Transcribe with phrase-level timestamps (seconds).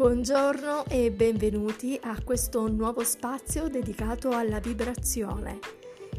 [0.00, 5.58] Buongiorno e benvenuti a questo nuovo spazio dedicato alla vibrazione.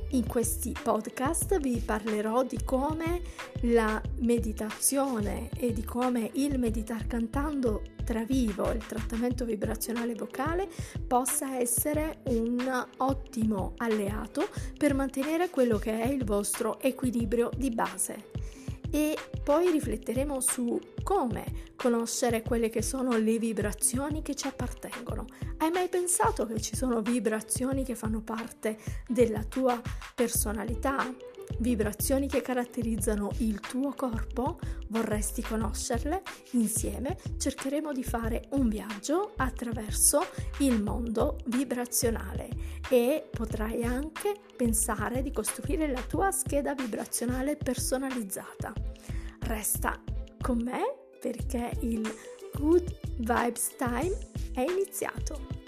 [0.10, 3.22] In questi podcast vi parlerò di come
[3.62, 10.70] la meditazione e di come il meditar cantando tra vivo, il trattamento vibrazionale vocale,
[11.08, 18.30] possa essere un ottimo alleato per mantenere quello che è il vostro equilibrio di base
[18.92, 25.26] e poi rifletteremo su come conoscere quelle che sono le vibrazioni che ci appartengono.
[25.58, 29.82] Hai mai pensato che ci sono vibrazioni che fanno parte della tua
[30.14, 31.12] personalità?
[31.60, 34.60] Vibrazioni che caratterizzano il tuo corpo?
[34.88, 36.22] Vorresti conoscerle?
[36.52, 40.26] Insieme cercheremo di fare un viaggio attraverso
[40.60, 48.74] il mondo vibrazionale e potrai anche pensare di costruire la tua scheda vibrazionale personalizzata.
[49.42, 50.02] Resta
[50.42, 50.82] con me
[51.20, 52.10] perché il
[52.54, 54.18] Good Vibes Time
[54.54, 55.61] è iniziato.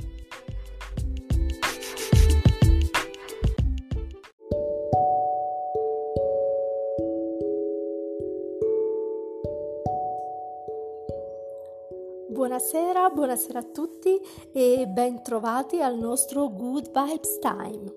[12.34, 14.20] Buonasera, buonasera a tutti
[14.52, 17.94] e bentrovati al nostro Good Vibes Time.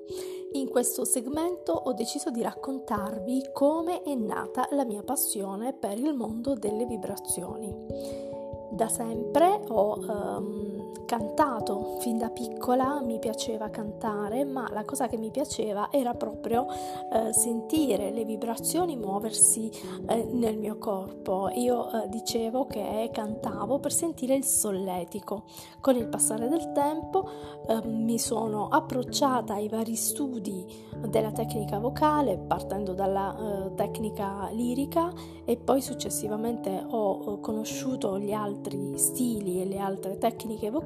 [0.52, 6.12] In questo segmento ho deciso di raccontarvi come è nata la mia passione per il
[6.12, 7.74] mondo delle vibrazioni.
[8.72, 15.16] Da sempre ho um, cantato, fin da piccola mi piaceva cantare, ma la cosa che
[15.16, 19.70] mi piaceva era proprio uh, sentire le vibrazioni muoversi
[20.08, 21.48] uh, nel mio corpo.
[21.54, 25.44] Io uh, dicevo che cantavo per sentire il solletico.
[25.80, 27.28] Con il passare del tempo
[27.68, 30.66] ehm, mi sono approcciata ai vari studi
[31.08, 35.12] della tecnica vocale, partendo dalla tecnica lirica
[35.44, 40.85] e poi successivamente ho conosciuto gli altri stili e le altre tecniche vocali,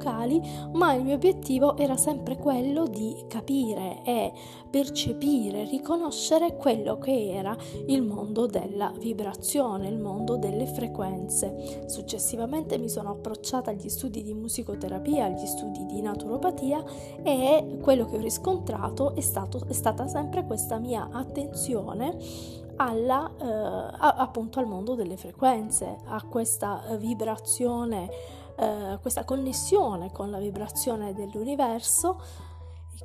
[0.73, 4.33] ma il mio obiettivo era sempre quello di capire e
[4.71, 11.85] percepire, riconoscere quello che era il mondo della vibrazione, il mondo delle frequenze.
[11.87, 16.83] Successivamente mi sono approcciata agli studi di musicoterapia, agli studi di naturopatia
[17.23, 23.97] e quello che ho riscontrato è, stato, è stata sempre questa mia attenzione alla, eh,
[24.01, 28.09] appunto al mondo delle frequenze, a questa vibrazione,
[28.57, 32.19] eh, questa connessione con la vibrazione dell'universo,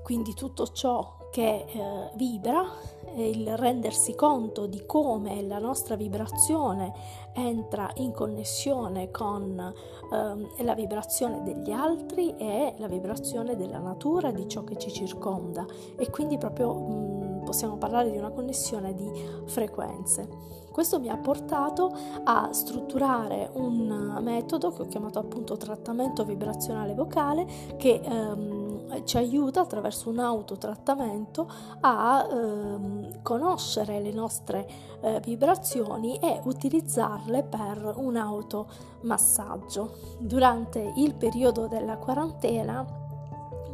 [0.02, 2.64] quindi tutto ciò che eh, vibra,
[3.16, 6.94] il rendersi conto di come la nostra vibrazione
[7.34, 14.48] entra in connessione con eh, la vibrazione degli altri e la vibrazione della natura, di
[14.48, 15.66] ciò che ci circonda.
[15.98, 19.10] E quindi proprio mh, mm, possiamo parlare di una connessione di
[19.46, 20.56] frequenze.
[20.76, 21.90] Questo mi ha portato
[22.26, 27.48] a strutturare un metodo che ho chiamato appunto trattamento vibrazionale vocale
[27.78, 34.68] che ehm, ci aiuta attraverso un autotrattamento a ehm, conoscere le nostre
[35.00, 40.18] eh, vibrazioni e utilizzarle per un automassaggio.
[40.20, 43.05] Durante il periodo della quarantena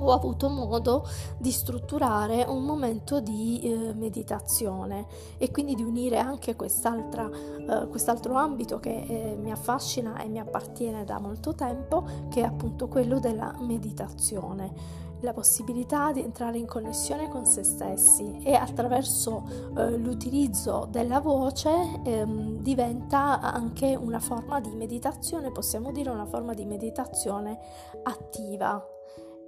[0.01, 1.07] ho avuto modo
[1.37, 5.05] di strutturare un momento di eh, meditazione
[5.37, 11.03] e quindi di unire anche eh, quest'altro ambito che eh, mi affascina e mi appartiene
[11.03, 15.09] da molto tempo, che è appunto quello della meditazione.
[15.23, 19.43] La possibilità di entrare in connessione con se stessi e attraverso
[19.77, 26.55] eh, l'utilizzo della voce ehm, diventa anche una forma di meditazione, possiamo dire una forma
[26.55, 27.59] di meditazione
[28.01, 28.83] attiva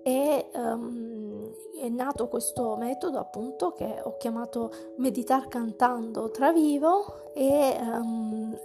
[0.04, 7.78] e um, è nato questo metodo appunto che ho chiamato meditar cantando tra vivo e
[7.80, 8.58] um,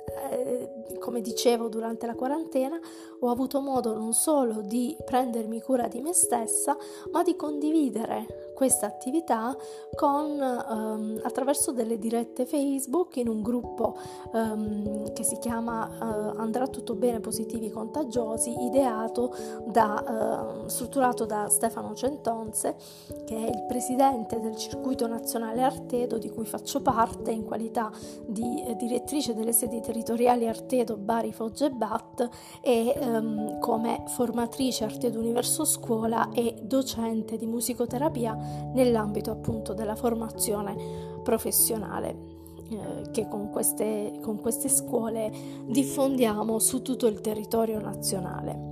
[0.99, 2.79] come dicevo durante la quarantena
[3.21, 6.77] ho avuto modo non solo di prendermi cura di me stessa
[7.13, 9.57] ma di condividere questa attività
[9.95, 13.97] con, um, attraverso delle dirette Facebook in un gruppo
[14.33, 19.33] um, che si chiama uh, Andrà tutto bene positivi contagiosi, ideato
[19.65, 22.75] da, uh, strutturato da Stefano Centonze,
[23.25, 27.93] che è il presidente del circuito nazionale Artedo di cui faccio parte in qualità
[28.27, 32.29] di eh, direttrice delle sedi territoriali Artedo, Bari, Foggia e Bat
[32.61, 40.77] e um, come formatrice Artedo Universo Scuola e docente di musicoterapia nell'ambito appunto della formazione
[41.23, 42.37] professionale
[42.71, 45.33] eh, che con queste, con queste scuole
[45.67, 48.68] diffondiamo su tutto il territorio nazionale.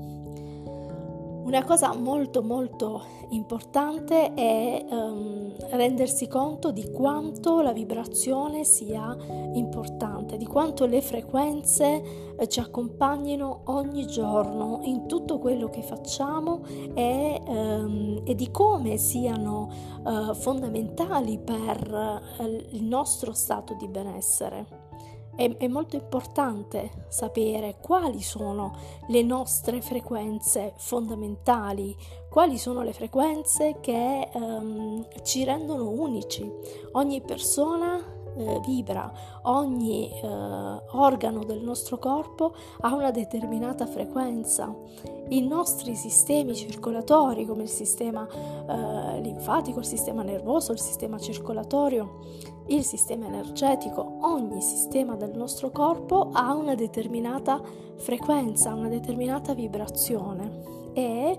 [1.46, 9.16] Una cosa molto molto importante è um, rendersi conto di quanto la vibrazione sia
[9.52, 16.62] importante, di quanto le frequenze eh, ci accompagnino ogni giorno in tutto quello che facciamo
[16.94, 19.70] e, ehm, e di come siano
[20.04, 24.85] eh, fondamentali per eh, il nostro stato di benessere.
[25.36, 28.74] È, è, molto importante sapere quali sono
[29.08, 31.94] le nostre frequenze fondamentali,
[32.28, 36.50] quali sono le frequenze che ehm, ci rendono unici.
[36.92, 39.10] Ogni persona eh, vibra,
[39.42, 40.26] ogni eh,
[40.92, 44.74] organo del nostro corpo ha una determinata frequenza.
[45.28, 52.20] I nostri sistemi circolatori, come il sistema eh, linfatico, il sistema nervoso, il sistema circolatorio,
[52.66, 57.60] il sistema energetico, ogni sistema del nostro corpo ha una determinata
[57.96, 61.38] frequenza, una determinata vibrazione e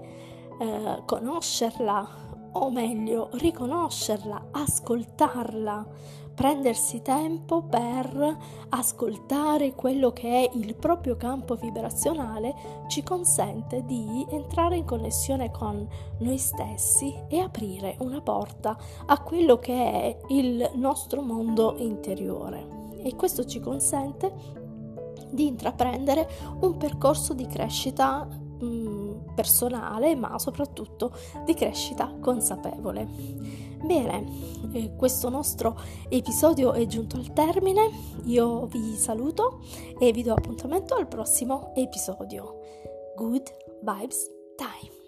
[0.60, 2.26] eh, conoscerla
[2.58, 5.86] o meglio riconoscerla, ascoltarla,
[6.34, 8.38] prendersi tempo per
[8.70, 15.88] ascoltare quello che è il proprio campo vibrazionale ci consente di entrare in connessione con
[16.20, 22.86] noi stessi e aprire una porta a quello che è il nostro mondo interiore.
[23.02, 24.66] E questo ci consente
[25.32, 26.30] di intraprendere
[26.62, 28.28] un percorso di crescita
[29.38, 31.12] personale, ma soprattutto
[31.46, 33.08] di crescita consapevole.
[33.84, 34.26] Bene,
[34.74, 35.80] eh, questo nostro
[36.10, 37.92] episodio è giunto al termine,
[38.24, 39.60] io vi saluto
[40.00, 42.62] e vi do appuntamento al prossimo episodio.
[43.16, 43.54] Good
[43.84, 45.07] Vibes Time.